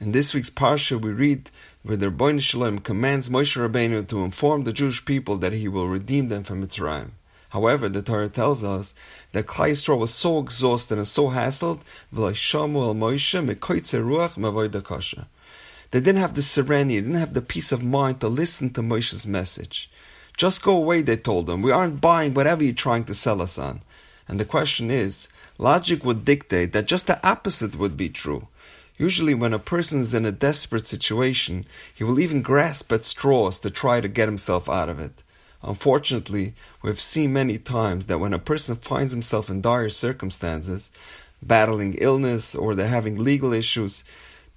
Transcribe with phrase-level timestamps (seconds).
[0.00, 1.50] In this week's Parsha, we read
[1.82, 5.66] where the Ribono Shel Olam commands Moshe Rabbeinu to inform the Jewish people that he
[5.66, 7.10] will redeem them from Mitzrayim.
[7.48, 8.94] However, the Torah tells us
[9.32, 11.80] that Klal Yisrael was so exhausted and so hassled,
[15.90, 18.82] they didn't have the serenity, they didn't have the peace of mind to listen to
[18.82, 19.90] Moshe's message.
[20.36, 21.60] Just go away, they told them.
[21.60, 23.82] We aren't buying whatever you're trying to sell us on.
[24.28, 25.26] And the question is,
[25.56, 28.46] logic would dictate that just the opposite would be true.
[28.98, 33.60] Usually, when a person is in a desperate situation, he will even grasp at straws
[33.60, 35.22] to try to get himself out of it.
[35.62, 40.90] Unfortunately, we have seen many times that when a person finds himself in dire circumstances,
[41.40, 44.02] battling illness or they're having legal issues,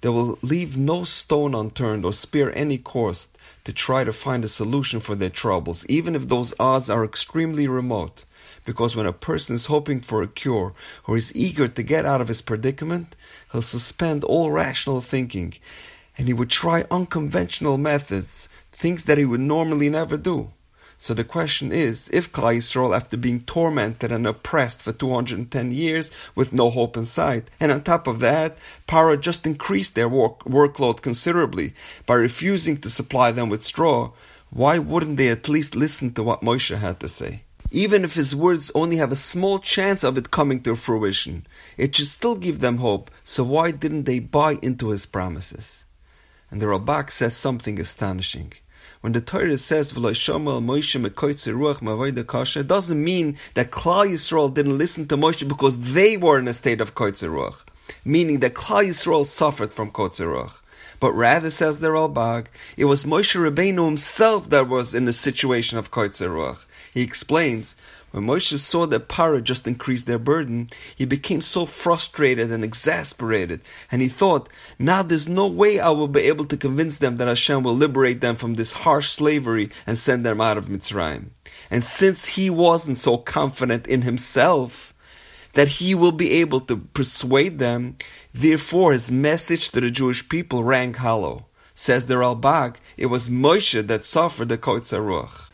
[0.00, 3.30] they will leave no stone unturned or spare any cost
[3.64, 7.68] to try to find a solution for their troubles, even if those odds are extremely
[7.68, 8.24] remote.
[8.64, 10.74] Because when a person is hoping for a cure
[11.06, 13.16] or is eager to get out of his predicament,
[13.50, 15.54] he'll suspend all rational thinking
[16.18, 20.50] and he would try unconventional methods, things that he would normally never do.
[20.98, 26.52] So the question is, if Klal after being tormented and oppressed for 210 years with
[26.52, 28.56] no hope in sight, and on top of that,
[28.86, 31.74] Paro just increased their work, workload considerably
[32.06, 34.12] by refusing to supply them with straw,
[34.50, 37.42] why wouldn't they at least listen to what Moshe had to say?
[37.74, 41.46] Even if his words only have a small chance of it coming to fruition,
[41.78, 45.86] it should still give them hope, so why didn't they buy into his promises?
[46.50, 48.52] And the Ralbag says something astonishing.
[49.00, 51.00] When the Torah says Moshe
[52.56, 56.52] it doesn't mean that Klal Yisrael didn't listen to Moshe because they were in a
[56.52, 57.56] state of ruach,
[58.04, 60.52] meaning that Klal Yisrael suffered from ruach.
[61.00, 65.78] But rather, says the Ralbag, it was Moshe Rabbeinu himself that was in a situation
[65.78, 66.58] of ruach.
[66.92, 67.74] He explains
[68.12, 73.62] when Moshe saw that Paro just increased their burden, he became so frustrated and exasperated,
[73.90, 77.28] and he thought, now there's no way I will be able to convince them that
[77.28, 81.30] Hashem will liberate them from this harsh slavery and send them out of Mitzrayim.
[81.70, 84.92] And since he wasn't so confident in himself
[85.54, 87.96] that he will be able to persuade them,
[88.34, 91.46] therefore his message to the Jewish people rang hollow.
[91.74, 95.51] Says the Ralbag, it was Moshe that suffered the kotzer ruach.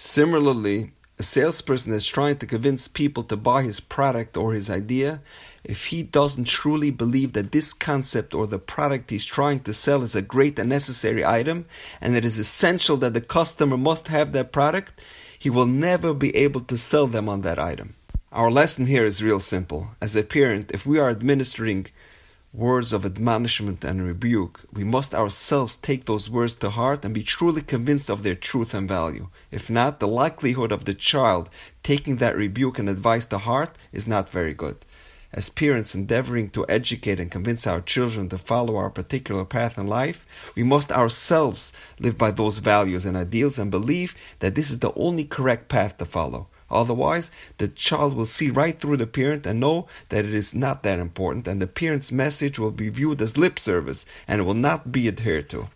[0.00, 5.20] Similarly, a salesperson is trying to convince people to buy his product or his idea,
[5.64, 10.04] if he doesn't truly believe that this concept or the product he's trying to sell
[10.04, 11.66] is a great and necessary item,
[12.00, 15.00] and it is essential that the customer must have that product,
[15.36, 17.96] he will never be able to sell them on that item.
[18.30, 19.96] Our lesson here is real simple.
[20.00, 21.88] As a parent, if we are administering
[22.52, 27.22] words of admonishment and rebuke, we must ourselves take those words to heart and be
[27.22, 29.28] truly convinced of their truth and value.
[29.50, 31.50] If not, the likelihood of the child
[31.82, 34.84] taking that rebuke and advice to heart is not very good.
[35.30, 39.86] As parents endeavoring to educate and convince our children to follow our particular path in
[39.86, 44.78] life, we must ourselves live by those values and ideals and believe that this is
[44.78, 46.48] the only correct path to follow.
[46.70, 50.82] Otherwise, the child will see right through the parent and know that it is not
[50.82, 54.92] that important, and the parent's message will be viewed as lip service and will not
[54.92, 55.68] be adhered to.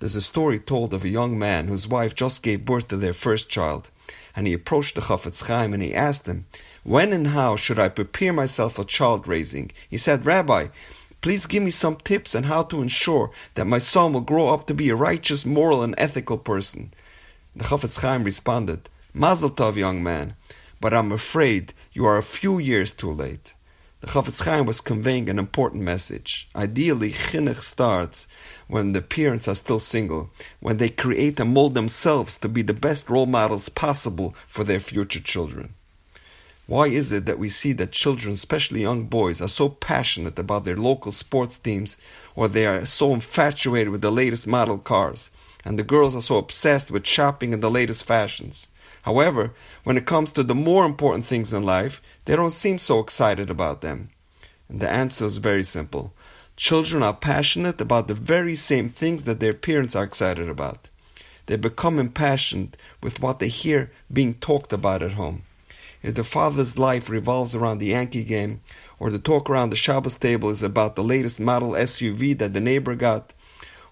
[0.00, 3.12] There's a story told of a young man whose wife just gave birth to their
[3.12, 3.88] first child,
[4.34, 6.46] and he approached the Chafetz Chaim and he asked him,
[6.82, 9.72] When and how should I prepare myself for child raising?
[9.88, 10.68] He said, Rabbi,
[11.24, 14.66] Please give me some tips on how to ensure that my son will grow up
[14.66, 16.92] to be a righteous, moral, and ethical person.
[17.56, 20.34] The Chafetz Chaim responded, Mazel tov, young man,
[20.80, 23.54] but I'm afraid you are a few years too late.
[24.00, 26.48] The Chafetz Chaim was conveying an important message.
[26.56, 28.26] Ideally, chinuch starts
[28.66, 32.74] when the parents are still single, when they create and mold themselves to be the
[32.74, 35.74] best role models possible for their future children.
[36.66, 40.64] Why is it that we see that children, especially young boys, are so passionate about
[40.64, 41.96] their local sports teams
[42.34, 45.30] or they are so infatuated with the latest model cars,
[45.64, 48.68] and the girls are so obsessed with shopping and the latest fashions?
[49.02, 53.00] However, when it comes to the more important things in life, they don't seem so
[53.00, 54.10] excited about them.
[54.68, 56.12] And the answer is very simple.
[56.56, 60.88] Children are passionate about the very same things that their parents are excited about.
[61.46, 65.42] They become impassioned with what they hear being talked about at home.
[66.02, 68.60] If the father's life revolves around the Yankee game,
[68.98, 72.60] or the talk around the Shabbos table is about the latest model SUV that the
[72.60, 73.32] neighbor got,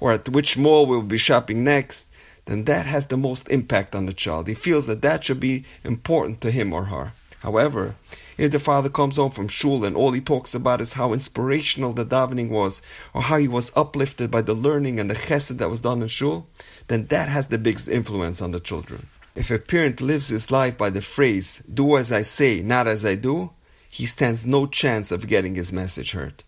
[0.00, 2.08] or at which mall we'll be shopping next,
[2.46, 4.48] then that has the most impact on the child.
[4.48, 7.12] He feels that that should be important to him or her.
[7.40, 7.94] However,
[8.36, 11.92] if the father comes home from shul and all he talks about is how inspirational
[11.92, 12.82] the davening was,
[13.14, 16.08] or how he was uplifted by the learning and the chesed that was done in
[16.08, 16.46] shul,
[16.88, 19.06] then that has the biggest influence on the children.
[19.34, 23.04] If a parent lives his life by the phrase, do as I say, not as
[23.04, 23.50] I do,
[23.88, 26.44] he stands no chance of getting his message heard.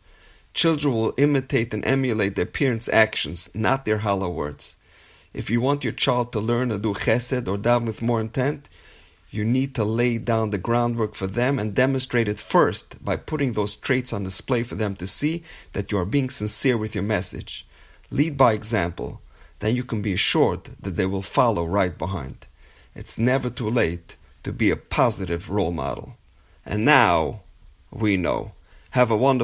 [0.54, 4.76] Children will imitate and emulate their parents' actions, not their hollow words.
[5.32, 8.68] If you want your child to learn to do chesed or daven with more intent,
[9.30, 13.54] you need to lay down the groundwork for them and demonstrate it first by putting
[13.54, 17.02] those traits on display for them to see that you are being sincere with your
[17.02, 17.66] message.
[18.10, 19.22] Lead by example.
[19.60, 22.46] Then you can be assured that they will follow right behind.
[22.94, 26.18] It's never too late to be a positive role model.
[26.66, 27.40] And now
[27.90, 28.52] we know.
[28.90, 29.40] Have a wonderful